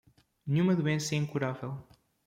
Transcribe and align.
Nenhuma 0.47 0.75
doença 0.75 1.13
é 1.13 1.17
incurável 1.19 1.77